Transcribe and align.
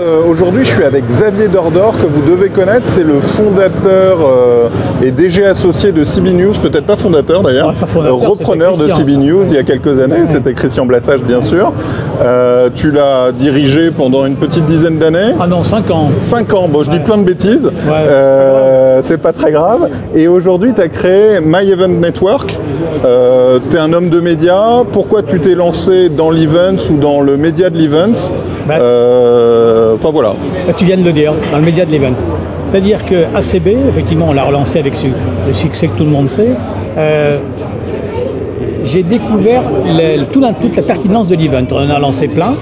Euh, 0.00 0.22
Aujourd'hui, 0.26 0.64
je 0.64 0.70
suis 0.70 0.84
avec 0.84 1.06
Xavier 1.06 1.48
Dordor, 1.48 1.94
que 1.98 2.06
vous 2.06 2.22
devez 2.22 2.48
connaître. 2.48 2.86
C'est 2.86 3.02
le 3.04 3.20
fondateur 3.20 4.18
euh, 4.24 4.68
et 5.02 5.10
DG 5.10 5.44
associé 5.44 5.92
de 5.92 6.04
CB 6.04 6.32
News, 6.32 6.52
peut-être 6.62 6.86
pas 6.86 6.96
fondateur 6.96 7.42
d'ailleurs, 7.42 7.74
euh, 7.96 8.12
repreneur 8.12 8.78
de 8.78 8.88
CB 8.88 9.16
News 9.18 9.44
il 9.48 9.54
y 9.54 9.58
a 9.58 9.62
quelques 9.62 9.98
années. 10.00 10.24
C'était 10.26 10.54
Christian 10.54 10.86
Blassage, 10.86 11.22
bien 11.22 11.42
sûr. 11.42 11.72
Tu 12.76 12.90
l'as 12.90 13.32
dirigé 13.32 13.90
pendant 13.90 14.24
une 14.24 14.36
petite 14.36 14.64
dizaine 14.66 14.98
d'années. 14.98 15.34
Ah 15.38 15.46
non, 15.46 15.62
5 15.62 15.90
ans. 15.90 16.10
5 16.16 16.54
ans, 16.54 16.68
bon 16.68 16.82
je 16.84 16.90
dis 16.90 17.00
plein 17.00 17.18
de 17.18 17.24
bêtises, 17.24 17.66
Ouais, 17.66 19.00
c'est 19.02 19.20
pas 19.20 19.32
très 19.32 19.52
grave. 19.52 19.88
Et 20.14 20.28
aujourd'hui 20.28 20.72
tu 20.74 20.80
as 20.80 20.88
créé 20.88 21.40
My 21.44 21.70
Event 21.70 21.88
Network, 21.88 22.58
tu 23.70 23.76
es 23.76 23.78
un 23.80 23.92
homme 23.92 24.08
de 24.08 24.20
médias, 24.20 24.84
pourquoi 24.90 25.22
tu 25.22 25.40
t'es 25.40 25.54
lancé 25.54 26.08
dans 26.08 26.30
l'event 26.30 26.76
ou 26.90 26.96
dans 26.96 27.20
le 27.20 27.36
média 27.36 27.68
de 27.70 27.76
l'event 27.76 28.12
Bah. 28.68 28.76
Enfin 30.00 30.10
voilà, 30.12 30.34
Bah, 30.66 30.72
tu 30.76 30.84
viens 30.86 30.96
de 30.96 31.04
le 31.04 31.12
dire, 31.12 31.32
dans 31.52 31.58
le 31.58 31.64
média 31.64 31.84
de 31.84 31.90
l'event. 31.90 32.14
C'est-à-dire 32.70 33.04
que 33.04 33.24
ACB, 33.34 33.76
effectivement, 33.90 34.26
on 34.30 34.32
l'a 34.32 34.44
relancé 34.44 34.78
avec 34.78 34.94
le 35.46 35.52
succès 35.52 35.88
que 35.88 35.96
tout 35.96 36.04
le 36.04 36.10
monde 36.10 36.28
sait. 36.28 36.48
euh, 36.98 37.38
j'ai 38.84 39.02
découvert 39.02 39.62
tout 40.32 40.40
la- 40.40 40.52
toute 40.52 40.74
la 40.76 40.82
pertinence 40.82 41.28
de 41.28 41.36
l'event. 41.36 41.64
On 41.70 41.76
en 41.76 41.90
a 41.90 41.98
lancé 41.98 42.28
plein. 42.28 42.54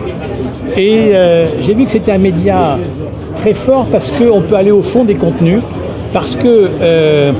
Et 0.76 1.10
euh, 1.14 1.46
j'ai 1.60 1.74
vu 1.74 1.84
que 1.84 1.92
c'était 1.92 2.12
un 2.12 2.18
média 2.18 2.76
très 3.40 3.54
fort 3.54 3.86
parce 3.90 4.10
qu'on 4.10 4.40
peut 4.42 4.56
aller 4.56 4.70
au 4.72 4.82
fond 4.82 5.04
des 5.04 5.14
contenus, 5.14 5.62
parce 6.12 6.34
que 6.34 6.70
euh, 6.82 7.32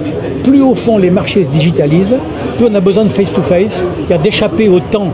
plus 0.44 0.62
au 0.62 0.74
fond 0.76 0.96
les 0.96 1.10
marchés 1.10 1.44
se 1.44 1.50
digitalisent, 1.50 2.16
plus 2.56 2.66
on 2.70 2.74
a 2.74 2.80
besoin 2.80 3.04
de 3.04 3.08
face-to-face, 3.08 3.84
d'échapper 4.22 4.68
au 4.68 4.78
temps 4.80 5.10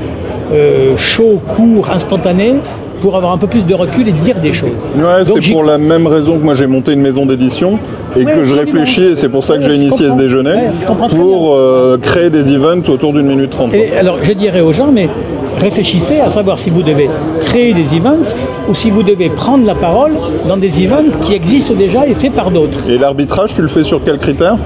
chaud, 0.96 1.40
court, 1.56 1.90
instantané, 1.92 2.56
pour 3.04 3.16
avoir 3.16 3.32
un 3.32 3.36
peu 3.38 3.46
plus 3.48 3.66
de 3.66 3.74
recul 3.74 4.08
et 4.08 4.12
dire 4.12 4.36
des 4.40 4.54
choses. 4.54 4.70
Ouais, 4.96 5.24
c'est 5.26 5.52
pour 5.52 5.62
la 5.62 5.76
même 5.76 6.06
raison 6.06 6.38
que 6.38 6.42
moi 6.42 6.54
j'ai 6.54 6.66
monté 6.66 6.94
une 6.94 7.02
maison 7.02 7.26
d'édition 7.26 7.78
et 8.16 8.24
Ouais, 8.24 8.32
que 8.32 8.44
je 8.46 8.54
réfléchis, 8.54 9.02
et 9.02 9.16
c'est 9.16 9.28
pour 9.28 9.44
ça 9.44 9.58
que 9.58 9.62
Ouais, 9.62 9.68
j'ai 9.68 9.74
initié 9.74 10.08
ce 10.08 10.14
déjeuner, 10.16 10.52
Ouais, 10.54 11.08
pour 11.10 11.54
euh, 11.54 11.98
créer 11.98 12.30
des 12.30 12.54
events 12.54 12.88
autour 12.88 13.12
d'une 13.12 13.26
minute 13.26 13.50
trente. 13.50 13.74
Et 13.74 13.94
alors, 13.94 14.20
je 14.22 14.32
dirais 14.32 14.62
aux 14.62 14.72
gens, 14.72 14.90
mais 14.90 15.10
réfléchissez 15.58 16.20
à 16.20 16.30
savoir 16.30 16.58
si 16.58 16.70
vous 16.70 16.82
devez 16.82 17.10
créer 17.42 17.74
des 17.74 17.94
events 17.94 18.24
ou 18.70 18.74
si 18.74 18.90
vous 18.90 19.02
devez 19.02 19.28
prendre 19.28 19.66
la 19.66 19.74
parole 19.74 20.12
dans 20.48 20.56
des 20.56 20.82
events 20.82 21.10
qui 21.20 21.34
existent 21.34 21.74
déjà 21.74 22.06
et 22.06 22.14
faits 22.14 22.32
par 22.32 22.50
d'autres. 22.50 22.88
Et 22.88 22.96
l'arbitrage, 22.96 23.52
tu 23.52 23.60
le 23.60 23.68
fais 23.68 23.82
sur 23.82 24.02
quels 24.02 24.16
critères 24.18 24.56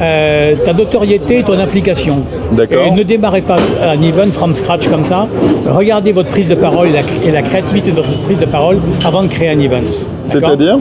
Euh, 0.00 0.54
ta 0.64 0.72
notoriété 0.72 1.40
et 1.40 1.42
ton 1.42 1.58
implication. 1.58 2.22
D'accord. 2.52 2.86
Et 2.86 2.90
ne 2.92 3.02
démarrez 3.02 3.42
pas 3.42 3.56
un 3.82 4.00
event 4.02 4.30
from 4.32 4.54
scratch 4.54 4.86
comme 4.88 5.04
ça. 5.04 5.26
Regardez 5.66 6.12
votre 6.12 6.28
prise 6.28 6.46
de 6.48 6.54
parole 6.54 6.88
et 6.88 6.92
la, 6.92 7.00
et 7.26 7.32
la 7.32 7.42
créativité 7.42 7.90
de 7.90 7.96
votre 7.96 8.20
prise 8.22 8.38
de 8.38 8.46
parole 8.46 8.78
avant 9.04 9.22
de 9.24 9.28
créer 9.28 9.48
un 9.48 9.58
event. 9.58 9.82
C'est-à-dire 10.24 10.78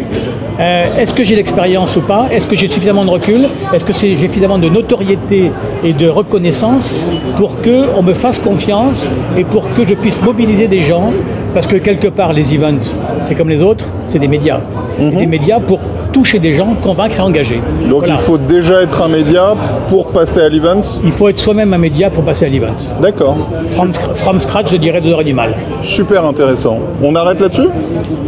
Euh, 0.59 0.88
Est-ce 0.99 1.13
que 1.13 1.23
j'ai 1.23 1.35
l'expérience 1.35 1.95
ou 1.97 2.01
pas? 2.01 2.25
Est-ce 2.31 2.47
que 2.47 2.55
j'ai 2.55 2.67
suffisamment 2.67 3.05
de 3.05 3.11
recul? 3.11 3.41
Est-ce 3.73 3.85
que 3.85 3.93
c'est- 3.93 4.15
j'ai 4.19 4.27
suffisamment 4.27 4.57
de 4.57 4.69
notoriété 4.69 5.51
et 5.83 5.93
de 5.93 6.07
reconnaissance 6.09 6.99
pour 7.38 7.61
que 7.61 7.85
on 7.95 8.01
me 8.01 8.15
fasse 8.15 8.39
confiance 8.39 9.07
et 9.38 9.43
pour 9.43 9.63
que 9.75 9.85
je 9.88 9.93
puisse 9.93 10.19
mobiliser 10.23 10.67
des 10.67 10.81
gens 10.83 11.11
Parce 11.53 11.66
que 11.67 11.78
quelque 11.78 12.08
part, 12.08 12.34
les 12.34 12.53
events, 12.53 12.95
c'est 13.28 13.36
comme 13.36 13.50
les 13.50 13.62
autres, 13.64 13.86
c'est 14.08 14.20
des 14.20 14.28
médias. 14.28 14.59
Mhm. 15.00 15.16
Des 15.16 15.26
médias 15.28 15.59
pour 15.59 15.80
toucher 16.14 16.40
des 16.40 16.53
gens, 16.53 16.76
convaincre 16.81 17.16
et 17.17 17.22
engager. 17.22 17.62
Donc 17.90 18.02
Voilà. 18.02 18.14
il 18.16 18.20
faut 18.20 18.38
déjà 18.38 18.81
être 18.81 19.02
un 19.02 19.08
média 19.08 19.56
pour 19.90 20.08
passer 20.12 20.42
à 20.42 20.50
l'event 20.50 20.80
Il 21.03 21.12
faut 21.12 21.28
être 21.30 21.38
soi-même 21.38 21.73
un 21.73 21.78
média 21.78 22.09
pour 22.09 22.23
passer 22.23 22.45
à 22.45 22.50
l'event. 22.50 22.73
D'accord. 23.02 23.38
From, 23.72 23.92
sc- 23.92 24.16
from 24.16 24.40
scratch, 24.40 24.72
je 24.72 24.78
dirais 24.78 25.02
de 25.02 25.14
animal. 25.14 25.56
Super 25.81 26.25
intéressant. 26.25 26.80
On 27.02 27.16
arrête 27.16 27.40
là-dessus? 27.40 27.70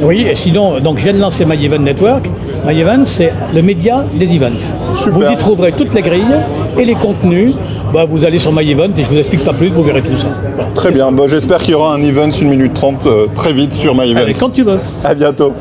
Oui, 0.02 0.26
et 0.30 0.36
sinon, 0.36 0.80
donc 0.80 0.98
je 1.00 1.04
viens 1.06 1.14
de 1.14 1.20
lancer 1.20 1.46
My 1.46 1.64
Event 1.66 1.80
Network. 1.80 2.30
My 2.66 2.80
Event, 2.80 3.06
c'est 3.06 3.32
le 3.54 3.62
média 3.62 4.04
des 4.14 4.36
events. 4.36 4.96
Super. 4.96 5.14
Vous 5.14 5.24
y 5.24 5.38
trouverez 5.38 5.72
toutes 5.72 5.94
les 5.94 6.02
grilles 6.02 6.46
et 6.78 6.86
les 6.86 6.94
contenus. 6.94 7.54
Bah, 7.94 8.06
vous 8.10 8.26
allez 8.26 8.40
sur 8.40 8.52
My 8.52 8.70
Event 8.70 8.90
et 8.98 9.04
je 9.04 9.10
vous 9.10 9.18
explique 9.18 9.44
pas 9.44 9.54
plus, 9.54 9.70
vous 9.70 9.84
verrez 9.84 10.02
tout 10.02 10.16
ça. 10.16 10.28
Voilà. 10.56 10.72
Très 10.76 10.92
bien. 10.92 11.12
Bon, 11.12 11.28
J'espère 11.28 11.60
qu'il 11.60 11.72
y 11.72 11.76
aura 11.76 11.94
un 11.94 12.02
event 12.04 12.30
une 12.30 12.50
minute 12.50 12.74
30 12.74 13.06
euh, 13.06 13.28
très 13.34 13.54
vite 13.54 13.74
sur 13.74 13.96
My 13.96 14.16
Allez, 14.16 14.34
quand 14.34 14.50
tu 14.50 14.64
veux. 14.64 14.80
À 15.04 15.14
bientôt. 15.14 15.54